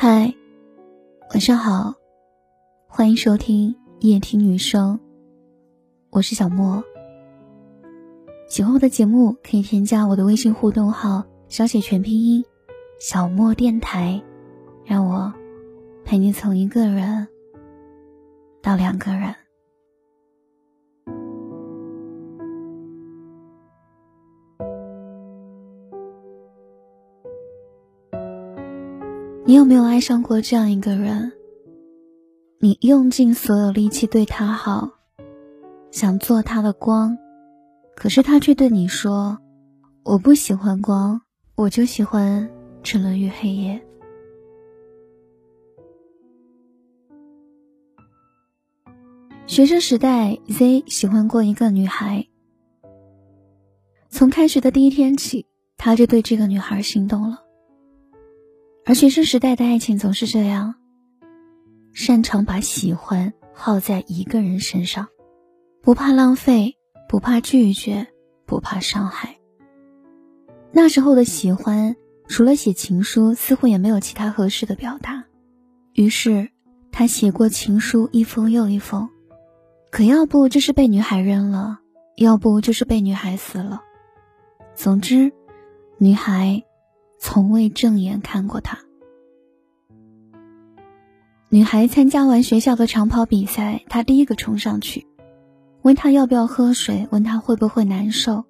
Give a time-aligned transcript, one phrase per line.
[0.00, 0.32] 嗨，
[1.30, 1.92] 晚上好，
[2.86, 4.96] 欢迎收听夜听女生，
[6.10, 6.80] 我是小莫。
[8.48, 12.44] 喜欢我的节目，可以添加我的微信互动号，小写全拼音
[13.00, 14.22] “小莫电台”，
[14.86, 15.34] 让我
[16.04, 17.26] 陪你从一个人
[18.62, 19.34] 到两个人。
[29.48, 31.32] 你有没有爱上过这样一个人？
[32.58, 34.90] 你用尽所有力气对他好，
[35.90, 37.16] 想做他的光，
[37.96, 39.38] 可是他却对你说
[40.04, 41.22] ：“我不喜欢光，
[41.54, 42.50] 我就喜欢
[42.82, 43.82] 沉沦于黑夜。”
[49.46, 52.28] 学生时代，Z 喜欢过一个女孩。
[54.10, 55.46] 从开学的第一天起，
[55.78, 57.47] 他就对这个女孩心动了。
[58.88, 60.74] 而学生时代的爱情总是这样，
[61.92, 65.08] 擅长把喜欢耗在一个人身上，
[65.82, 68.06] 不怕浪费，不怕拒绝，
[68.46, 69.36] 不怕伤害。
[70.72, 71.96] 那时候的喜欢，
[72.28, 75.22] 除了写情书，似乎也没有其他合适的表达。
[75.92, 76.48] 于是，
[76.90, 79.10] 他写过情书一封又一封，
[79.90, 81.80] 可要不就是被女孩扔了，
[82.16, 83.82] 要不就是被女孩撕了。
[84.74, 85.30] 总之，
[85.98, 86.64] 女孩。
[87.20, 88.78] 从未正眼看过他。
[91.50, 95.06] 女孩参加完学校的长跑比赛，他第一个冲上去，
[95.80, 98.44] 问他要不要喝水，问他会不会难受。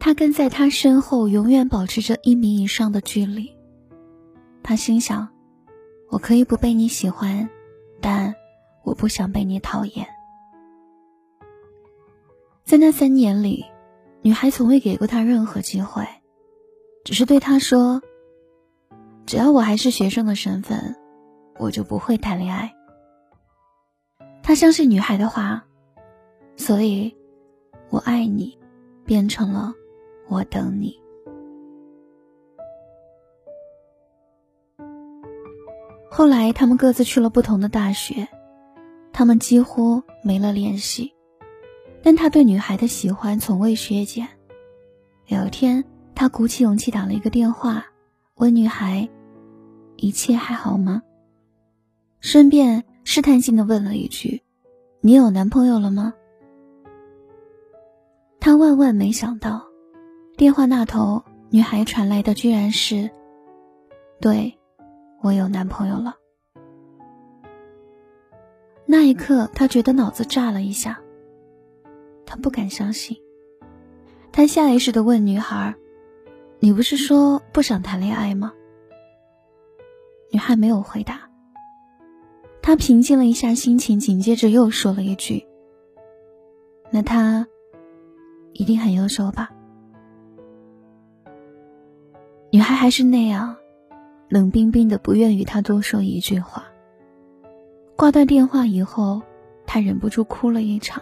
[0.00, 3.52] 他跟在他身后，永远保持着一米以上的距离。
[4.64, 5.28] 他心想：
[6.10, 7.48] 我可以不被你喜欢，
[8.00, 8.34] 但
[8.82, 10.08] 我不想被你讨厌。
[12.64, 13.64] 在那三年里，
[14.22, 16.04] 女孩从未给过他任何机会。
[17.04, 18.02] 只是对他说
[19.26, 20.96] ：“只要我还是学生的身份，
[21.58, 22.74] 我就不会谈恋爱。”
[24.42, 25.64] 他相信女孩的话，
[26.56, 27.16] 所以，
[27.90, 28.58] 我爱你，
[29.04, 29.74] 变成了
[30.28, 31.00] 我等你。
[36.10, 38.28] 后来，他们各自去了不同的大学，
[39.12, 41.14] 他们几乎没了联系，
[42.02, 44.28] 但他对女孩的喜欢从未削减。
[45.26, 45.84] 有一天。
[46.18, 47.84] 他鼓起勇气打了一个电话，
[48.36, 49.06] 问女孩
[49.96, 51.02] ：“一切还好吗？”
[52.20, 54.42] 顺便试探性的问了一句
[55.00, 56.14] ：“你有男朋友了吗？”
[58.40, 59.66] 他万万没想到，
[60.36, 63.10] 电话那头女孩传来的居然是
[64.20, 64.58] ：“对，
[65.22, 66.16] 我有男朋友了。”
[68.86, 71.00] 那一刻，他觉得脑子炸了一下，
[72.24, 73.16] 他不敢相信，
[74.30, 75.74] 他下意识的问女孩。
[76.58, 78.54] 你不是说不想谈恋爱吗？
[80.30, 81.25] 女孩没有回答。
[82.66, 85.46] 他平静了一下心情，紧接着又说了一句
[86.90, 87.46] ：“那他
[88.54, 89.52] 一定很优秀吧？”
[92.50, 93.56] 女孩还是那样
[94.28, 96.64] 冷冰冰的，不愿与他多说一句话。
[97.94, 99.22] 挂断电话以后，
[99.64, 101.00] 他忍不住哭了一场。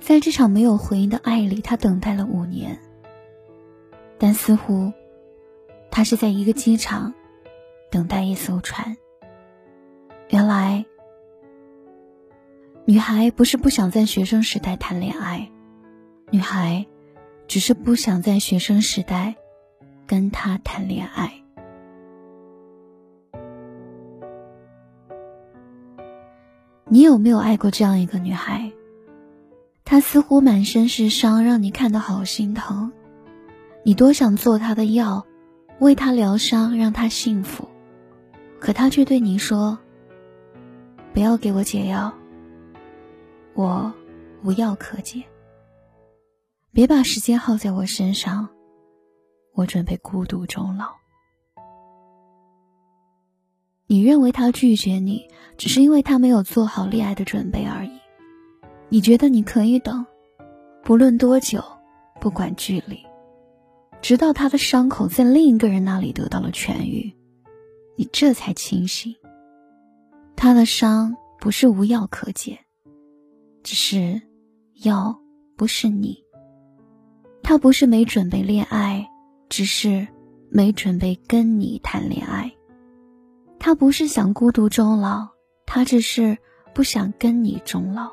[0.00, 2.80] 在这场没有回应的爱里，他等待了五年。
[4.16, 4.90] 但似乎，
[5.90, 7.12] 他是在一个机场
[7.90, 8.96] 等待一艘船。
[10.34, 10.84] 原来，
[12.86, 15.48] 女孩不是不想在学生时代谈恋爱，
[16.32, 16.86] 女孩
[17.46, 19.36] 只是不想在学生时代
[20.08, 21.32] 跟他谈恋爱。
[26.86, 28.72] 你有没有爱过这样一个女孩？
[29.84, 32.90] 她似乎满身是伤，让你看得好心疼。
[33.84, 35.24] 你多想做她的药，
[35.78, 37.68] 为她疗伤，让她幸福，
[38.58, 39.78] 可她却对你说
[41.14, 42.12] ：“不要给我解药，
[43.54, 43.94] 我
[44.42, 45.22] 无药可解。
[46.72, 48.48] 别把时间耗在我身上，
[49.52, 50.86] 我准备孤独终老。”
[53.86, 57.92] 你认为他拒绝你，只是因为他没有做好恋爱的准备而已。
[58.88, 60.04] 你觉得你可以等，
[60.82, 61.62] 不论多久，
[62.20, 62.98] 不管距离。
[64.02, 67.14] 直到他的伤口在另一个人那里得到了痊愈，
[67.94, 69.14] 你这才清醒。
[70.44, 72.58] 他的伤不是无药可解，
[73.62, 74.20] 只是
[74.74, 75.18] 药
[75.56, 76.22] 不是你。
[77.42, 79.08] 他不是没准备恋爱，
[79.48, 80.06] 只是
[80.50, 82.52] 没准备跟你谈恋爱。
[83.58, 85.28] 他不是想孤独终老，
[85.64, 86.36] 他只是
[86.74, 88.10] 不想跟你终老。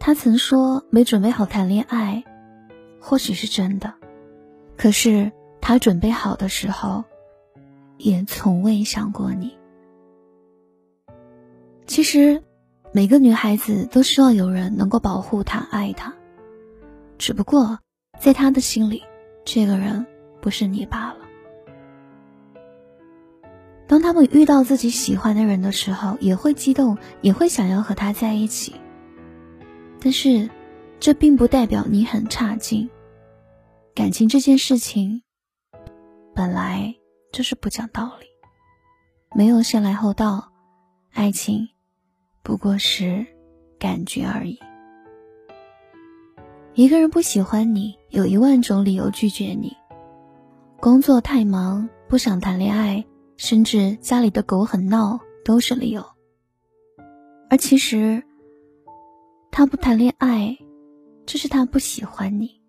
[0.00, 2.24] 他曾说没准备好谈恋爱，
[3.00, 3.94] 或许是真的。
[4.76, 5.30] 可是
[5.60, 7.04] 他准备好的时候，
[7.96, 9.56] 也从未想过你。
[11.86, 12.42] 其实，
[12.92, 16.14] 每个女孩子都希望有人能够保护她、爱她，
[17.18, 17.78] 只不过
[18.18, 19.02] 在她的心里，
[19.44, 20.06] 这个人
[20.40, 21.18] 不是你罢了。
[23.86, 28.74] 当他们遇到自己喜欢的人的时候，也会激动，也会想要和他在一起。
[30.00, 30.48] 但是，
[30.98, 32.88] 这并不代表你很差劲。
[33.94, 35.22] 感情这件事情，
[36.34, 36.94] 本来
[37.30, 38.26] 就是不讲道理，
[39.36, 40.50] 没有先来后到，
[41.12, 41.68] 爱情
[42.44, 43.26] 不过是
[43.78, 44.56] 感觉而已。
[46.74, 49.76] 一个人不喜欢你，有一万种理由拒绝你：
[50.78, 53.04] 工作太忙，不想谈恋爱。
[53.36, 56.04] 甚至家里的狗很闹都是理由，
[57.50, 58.22] 而其实
[59.50, 60.56] 他不谈恋爱，
[61.26, 62.62] 这是他不喜欢你。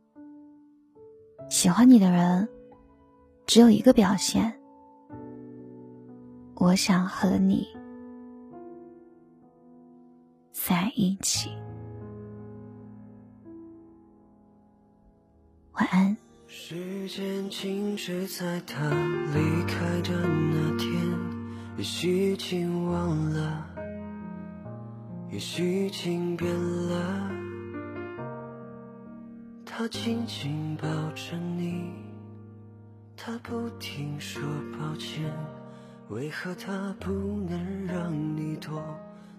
[1.51, 2.49] 喜欢你的人
[3.45, 4.59] 只有一个表现，
[6.55, 7.67] 我想和你
[10.67, 11.51] 在一起。
[15.73, 16.17] 晚安。
[16.47, 20.89] 时间静止在他离开的那天，
[21.77, 23.63] 也许已经忘了，
[25.31, 27.29] 也许已经变了。
[29.63, 31.91] 他紧紧抱着你，
[33.15, 34.41] 他不停说
[34.79, 35.31] 抱歉，
[36.09, 37.11] 为何他不
[37.47, 38.81] 能让你多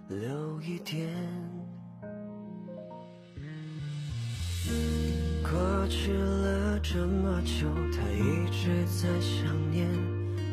[0.08, 1.08] 留一点？
[5.42, 9.88] 过去了这么久，他一直在想念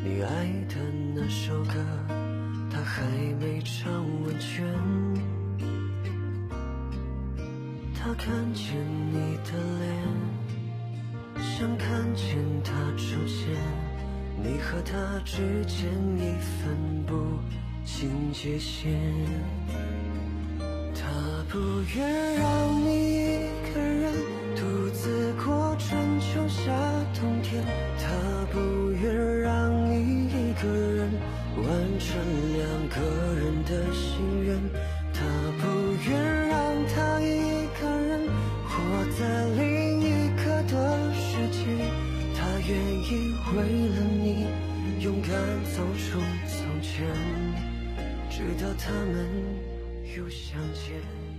[0.02, 0.74] 你爱的
[1.14, 1.74] 那首歌，
[2.68, 3.06] 他还
[3.40, 3.92] 没唱
[4.22, 4.66] 完全。
[7.94, 8.74] 他看见
[9.10, 13.54] 你的脸，想看见他出现，
[14.36, 17.14] 你和他之间一分不
[17.84, 18.92] 清界限。
[20.94, 21.58] 他不
[21.96, 22.88] 愿让你
[23.22, 24.12] 一个人。
[24.56, 26.72] 独自过春秋夏
[27.12, 27.62] 冬天，
[27.98, 28.58] 他不
[28.92, 31.12] 愿让你一个人
[31.56, 31.64] 完
[31.98, 32.08] 成
[32.56, 32.96] 两个
[33.34, 34.56] 人的心愿，
[35.12, 35.20] 他
[35.60, 35.62] 不
[36.08, 36.54] 愿让
[36.86, 38.26] 他一个人
[38.64, 38.72] 活
[39.18, 39.20] 在
[39.56, 41.58] 另一个的世界，
[42.34, 42.72] 他愿
[43.02, 43.58] 意为
[43.90, 43.96] 了
[48.46, 49.26] 直到他们
[50.14, 51.33] 又相见。